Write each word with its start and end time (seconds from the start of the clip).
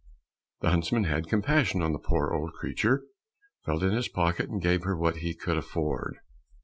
The 0.61 0.71
huntsman 0.71 1.03
had 1.03 1.27
compassion 1.29 1.83
on 1.83 1.93
the 1.93 1.99
poor 1.99 2.33
old 2.33 2.53
creature, 2.53 3.03
felt 3.63 3.83
in 3.83 3.91
his 3.91 4.07
pocket, 4.07 4.49
and 4.49 4.59
gave 4.59 4.81
her 4.83 4.97
what 4.97 5.17
he 5.17 5.35
could 5.35 5.57
afford. 5.57 6.17